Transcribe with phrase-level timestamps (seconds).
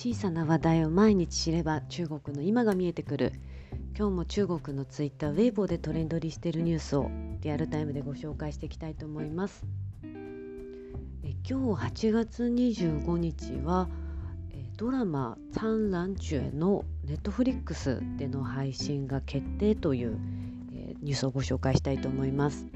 [0.00, 3.32] 小さな話題を毎日知れば中国の今が見えてくる。
[3.98, 9.66] 今日も中国のツイッターウェイボーでトレンド入りしているニュースをリアルタイムでご紹介していきたいと思います。
[10.04, 13.88] え今日8月25日は
[14.76, 20.16] ドラマ「灿爛ュのネットフリックスでの配信が決定という
[21.02, 22.66] ニュースをご紹介したいと思います。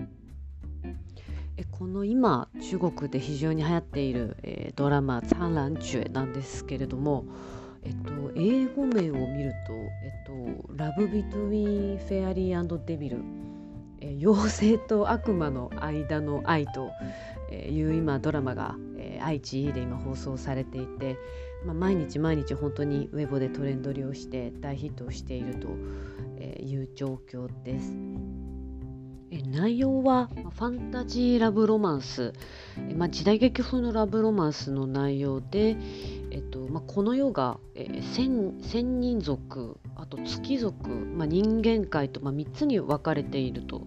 [1.57, 7.27] えこの今中国で非常に流行っている、えー、ドラマ「灿爛ュなんですけれども、
[7.83, 10.13] えっと、英語名を見ると「え
[10.59, 13.19] っと、ラブ・ビトゥイン・フェアリーデビル」
[14.01, 16.91] え妖精と悪魔の間の愛と
[17.55, 21.17] いう今ドラマが、えー、愛知で今放送されていて、
[21.65, 25.69] まあ、毎日毎日本当にウェブでトレンド利用して大ヒットしていると
[26.61, 28.32] いう状況です。
[29.41, 32.35] 内容はファンタジーラブロマンス、
[32.97, 35.77] まあ、時代劇風のラブロマンスの内容で、
[36.31, 43.87] えっとまあ、この世が、えー、千千人族あと月族、まあ、人間界と、まあ、3つに分かれていると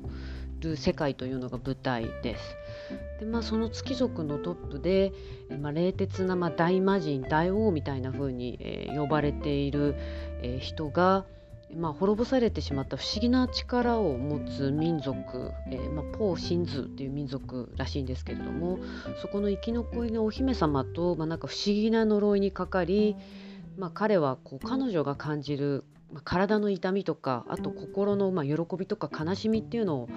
[0.66, 2.56] る世界というのが舞台です。
[3.20, 5.14] でまあ、その月族のトップで、
[5.62, 9.96] まあ、冷徹な、まあ、大魔人大王みたいな風に、えー、呼ばれている、
[10.42, 11.26] えー、人が、
[11.74, 18.80] まあ、滅ぼされてしまった不思議な力を持つ民族、えーまあ、ポー・シンズっていう民族らしいんですけれども
[19.22, 23.16] そこの生き残りのお姫様と、まあ、なんか不思議な呪いにかかり、
[23.78, 30.10] まあ、彼はこう彼女が感じるまあ、体の痛みとかあと心のまあ喜びとか悲しみっていうのを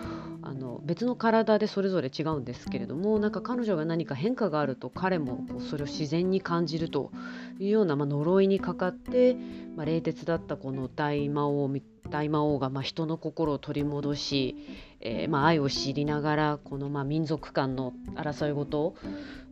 [0.43, 7.11] あの別の体でそれぞれ違うんですけれどもなんか彼女が何か変化があると彼もこうそれを自然に感じると
[7.59, 9.37] いうような、まあ、呪いにかかって、
[9.77, 11.71] まあ、冷徹だったこの大魔王
[12.11, 14.57] 大魔王がまあ人の心を取り戻し、
[15.01, 18.95] えー、まあ愛を知りながらこのまあ民族間の争いごと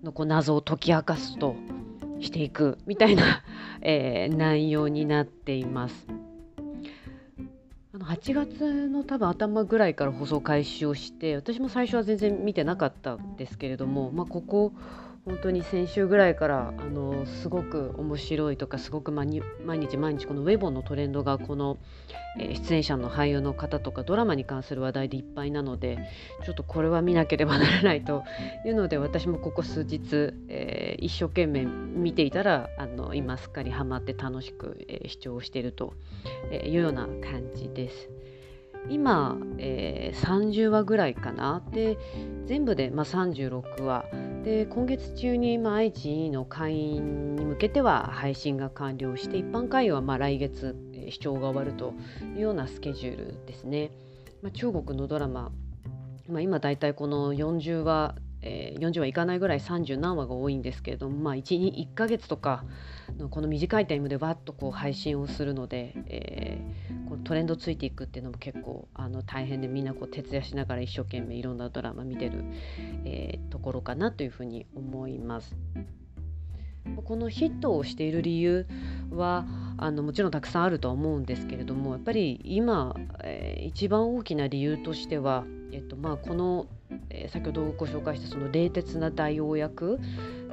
[0.03, 1.57] のこう謎を解き明かすと
[2.21, 3.43] していくみたいな、
[3.83, 6.07] えー、内容になっています。
[7.95, 14.73] あの8月の多分頭ぐらいから放送開始をして私も最初は全然見てなかったんですけれども、まあ、ここ
[15.27, 19.43] 本当に先週ぐらいからあのすごく面白いとかすごく毎日
[19.97, 21.79] 毎日このウェボのトレンドがこの、
[22.39, 25.99] えー、出演者の俳優の方とかドラマに関する話題でいっぱいなので
[26.45, 28.23] ちょっとこれは見なければならないと
[28.65, 35.95] いうので私もここ数日、えー、一生懸命見ていたらあの今すっかりハマって楽しく、えー、視聴していると
[36.53, 38.11] いうような感じです。
[38.89, 41.99] 今、えー、30話ぐらいかなで
[42.47, 44.05] 全部で、まあ、36話
[44.45, 51.95] で今月中に、まあ、愛知の会員に向けては配信が完了して一般会員はまあ来月、えー、視聴が終わると
[52.35, 53.91] いうようなスケジュールですね。
[54.43, 55.51] まあ、中国のドラマ、
[56.29, 58.15] まあ、今だいたいこの40話
[58.47, 62.65] えー、40話いかないぐらい30何話が多いんですけれども、まあ、1, 1ヶ月とか
[63.19, 72.45] のこの短いタイムでわっとこう配信をするので、えー、このトレンドついていくっていうのも結構あの大変でみんなこう徹夜しながら一生懸命いろんなドラマ見てる、
[73.05, 75.57] えー、ところかなというふうに思います。
[77.05, 78.65] このヒットをしている理由
[79.11, 79.45] は
[79.77, 86.67] あのもちろんたくさんあるとは思うんですけれどもやっぱり今、えー、一番大きな理由としては、えっとまあ、この
[87.17, 89.99] えー、先ほどご紹介したその冷徹な大王役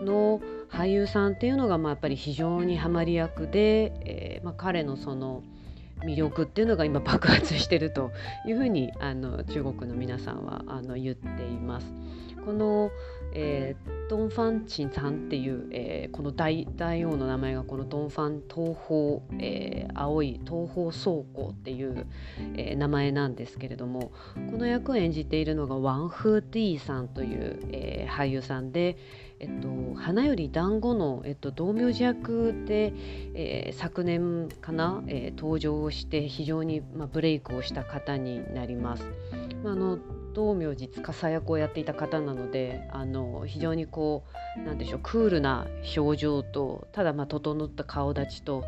[0.02, 5.44] の俳優さんっていうのがまあやっぱり非常にハマり役で、えーまあ、彼のその
[6.04, 8.12] 魅力っていうのが今爆発してると
[8.48, 11.94] いうふうにあの中国の皆さんはあの言っています。
[12.46, 12.92] この、
[13.36, 22.06] えー、ドン・ファンチンさんっていう、えー、この大大王の名前がこのドン・ファン東方、えー、青い東方倉庫っていう、
[22.56, 24.12] えー、名前なんですけれども
[24.52, 28.98] この役を演じているのがワン・フー・ティーさんという、えー、俳優さんで、
[29.40, 32.94] えっと、花より団子の、えっと、道明寺役で、
[33.34, 39.06] えー、昨年かな、えー、登場して非常に、まあ、ブレイクをした方になります。
[39.64, 39.98] まあ、あの
[40.34, 44.24] 道明寺司役をやっていた方なのであの非常にこ
[44.58, 48.64] うなんでしょうクールな表情とただまあ整った顔立ちと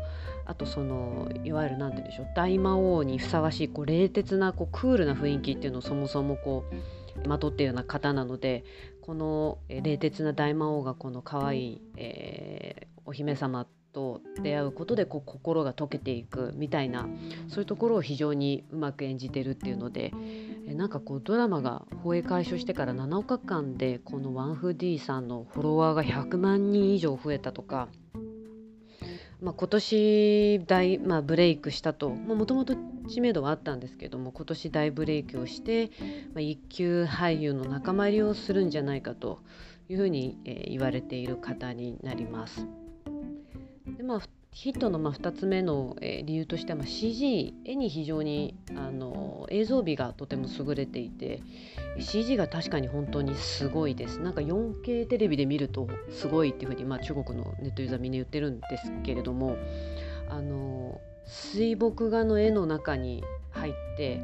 [0.46, 6.64] あとそのいわゆる何て言うんでしょう大魔王にふさわしいこう冷徹なこうクールな雰囲気っていうのをそもそもこ
[7.24, 8.64] うまとっているような方なので
[9.00, 17.08] この冷徹な大魔王がこの可愛い、えー、お姫様と出会うことでこう心が溶けていくみたいな
[17.48, 20.12] そういうところを非常にうまく演じてるっていうので
[20.68, 27.88] えなんかこうドラマが放映開始してから7日間でこのワンフディさんのフォロワーが100万人以上増えたとか、
[29.40, 32.74] まあ、今年大、まあ、ブレイクしたともともと
[33.08, 35.90] 知名度はあったんですけども今年大ブレイクをして、
[36.34, 39.38] まあ、一級俳優の仲間入りをするんじゃないかと
[39.88, 42.66] いうふうに、えー、言われている方になります。
[43.86, 44.20] でまあ
[44.52, 51.42] ヒットのまあ2つ目の、え理由としては、ま、CG 絵に非常にあの映像美がとても優れていて
[51.98, 54.18] CG が確かに本当にすごいです。
[54.20, 59.58] なんか 4K テレビで見るとすごいっていうふうに、まあ、中国のネットユーザーみんな言ってるんですけれども
[60.30, 64.22] あの水墨画の絵の中に入って、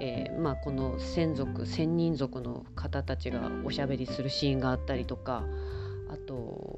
[0.00, 5.44] えー、まあ、この先族先人族の方たちがおしゃべりするシーンがあったりとか
[6.10, 6.73] あと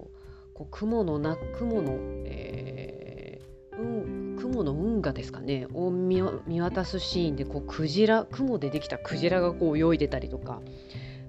[0.56, 10.62] こう雲のな雲の、えー、うん、雲の運河ですかねを見渡すシーンでこうクジラ雲でできたクジラがこう泳いでたりとか、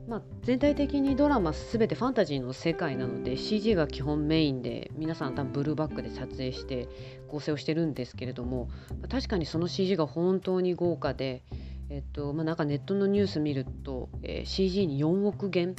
[0.07, 6.87] まあ、全体的にドラマ全てファンタジーの世界なので CG が基本メインで皆さん多分ブルーバックで撮影して
[7.27, 8.69] 構成をしてるんですけれども
[9.11, 11.43] 確かにその CG が本当に豪華で。
[11.89, 15.73] えっとまあ、なんかネットのニュース見ると、えー、CG に4億元、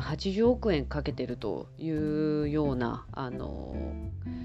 [0.00, 3.74] 80億円かけてるというようなあの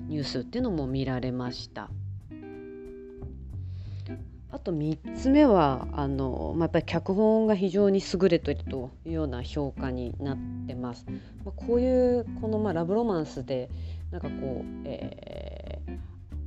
[0.08, 1.90] ニュースっていうのも見られました。
[4.52, 10.38] あと3つ目はあの、まあ、やっぱり脚本が非常に優れているというような評価になっ
[10.68, 11.06] てます。
[11.46, 13.70] まあ、こういうこの、まあ、ラブロマンスで
[14.12, 15.98] なんかこう、えー、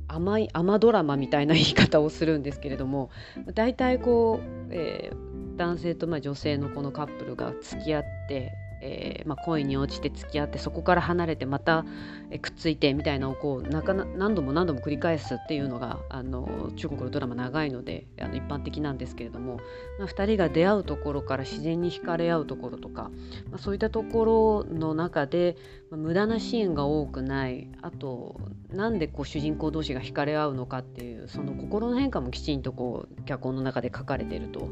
[0.07, 3.09] 甘い甘ドラマみたいな言い方をするんですけれども
[3.53, 8.51] 大体こう、えー、男性とまあ女性のこのカップルが付き合って
[8.85, 11.85] えー、まあ、恋に落ちて付き合ってそこから離れてまた、
[12.31, 19.59] えくっついてみたいなのをこうなかな何度も何度も繰り返すっていうのがあの中国のドラマ長いのであの一般的なんですけれども、
[19.99, 23.11] まあ、2人が出会うところから自然に惹かれ合うところとか、
[23.49, 25.55] まあ、そういったところの中で、
[25.89, 27.69] まあ、無駄なシーンが多くない。
[27.81, 28.41] あと
[28.73, 34.69] なんでこう主人公同士が惹かれ合うのかっていうその心の変化もきちんとこう脚本の中で書かれていると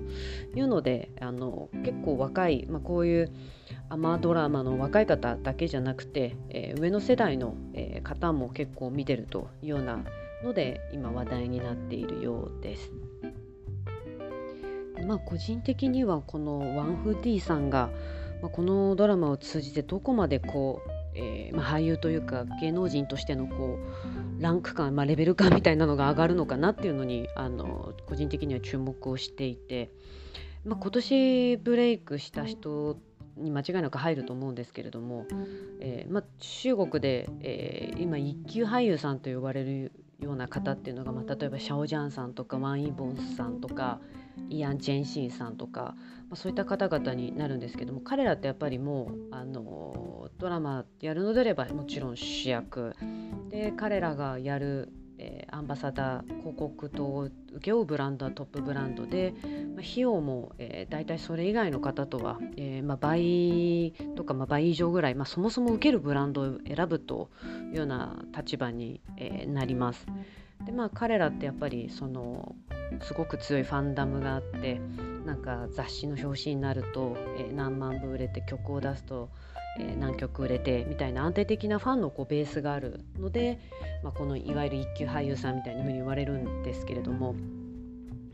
[0.55, 3.31] いうのであの結構若い、まあ、こういう
[3.89, 9.99] アマドラマの若い方だけじゃなくて、えー、上の世代の、えー、方も結構見てるというような
[10.43, 12.91] ので今話題になっているようです。
[15.05, 17.91] まあ個人的にはこのワンフー・ディーさんが、
[18.41, 29.91] まあ、このドラマを通じてどこまでこう、えーまあ、俳優というか芸能人としてのこうランク感、まあ、レベル感みたいなのが上がるのかなっていうのにあの個人的には注目をしていて、
[30.65, 35.25] まあ、今年ブレイクした人ってに間違いなく入ると思うんですけれども、
[35.79, 43.99] えーまあ、中国で、えー、今一級俳優さんと呼ばれるような方っていうのが、まあ、例えばシャオジャンさんとかワン・イボンさんとか
[44.49, 45.95] イアン・チェンシンさんとか、
[46.29, 52.95] まあ、そういった方々になるんですけども彼らってやっぱりもうあのドラマやるのであればもちろん主役。
[53.49, 54.89] で彼らがやる
[55.21, 67.29] えー、アンバサダー広告と請け負うブランドはトップブランドで、まあ、費用も、えー、大体それ以外の方とは、えーまあ、倍とか、まあ、倍以上ぐらい、まあ、そもそも受けるブランドを選ぶと
[67.71, 70.07] いうような立場に、えー、なります。
[70.65, 72.55] でまあ彼らってやっぱりその
[73.01, 74.79] すごく強いファンダムがあって
[75.25, 79.29] なんか雑誌の表紙になると、えー、何万部売れて曲を出すと
[79.79, 83.59] えー、何曲売れてみたいな安定的なファンのこうベースがあるので、
[84.03, 87.35] まあ、このいわゆる一級俳優さんみたいな風に言われるんですけれども、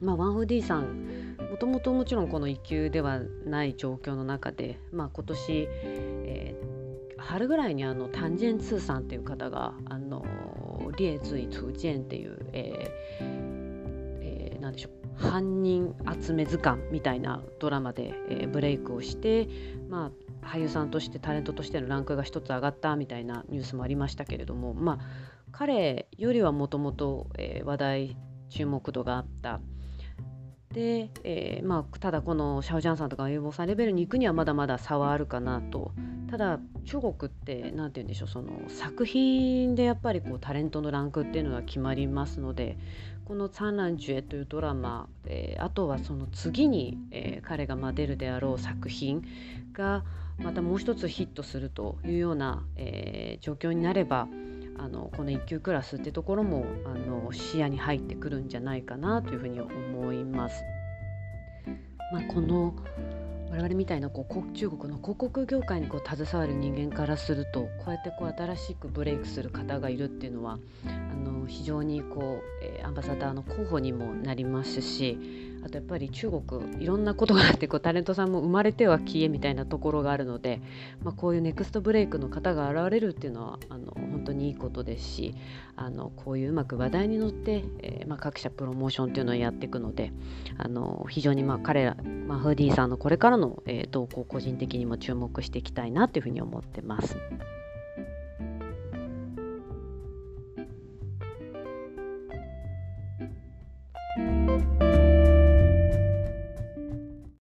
[0.01, 5.67] まあ、ワンフーディーさんもともともちろんこの一級ではない状況の中で、まあ、今年、
[6.25, 10.25] えー、春ぐらいにあのタンジェンツーさんっていう方が「あの
[10.97, 13.27] 列随通見」っていう、えー
[14.21, 19.47] えー、何でしょう犯人集め図鑑みたいなドラマで、えー、ブレイクをして、
[19.89, 24.99] まあ、俳優さんとしてタレントとしてのランクが1つ上がったみたいなニュースもありましたけれどもまあ
[25.51, 27.27] 彼よりはもともと
[27.63, 28.17] 話題
[28.49, 29.59] 注目度があった。
[30.71, 35.91] で、えー、まあ、ただこのシャオジャンさんとかユーボさんレベルに行くにはまだまだ差はあるかなと。
[36.29, 42.77] ただ中国って何て言うんでしょうその作品でやっぱりこうタレントのランクっていうのが決まりますので
[43.25, 49.23] この「ツァンランジュエ」というドラマ、えー、あとはその次に、えー、彼がま出るであろう作品
[49.71, 50.03] が
[50.39, 54.27] またもう一つヒットするというような、えー、状況になれば
[54.77, 60.63] あのこの1級クラスってところもあの視野に入ってくるんじゃないかなというふうに思います。
[62.13, 62.75] まあ、この
[63.57, 80.61] 我々みたいなこう中国の広告業界にこう携わる人間からするとこうやってこう新しくブレイクする方がいるっていうのはあの非常にこう、え、アンバサダーの候補にもなりますしあとやっぱり中国いろんなことがあってこうタレントさんも生まれては消えみたいなところがあるので、
[81.03, 85.35] まあ、こういうネクストブレイクの方が現れるっていうのはあの本当にいいことですし
[85.75, 90.11] あのこういううまく話題に乗って、えー、まあ、各社プロモーションっていうのをやっていくので
[90.57, 91.97] あの非常にまあ彼ら、
[92.27, 97.17] まあ、フーディーさんのこれからの、えー、動向個人的にも注目していきたいなというふうに思ってます。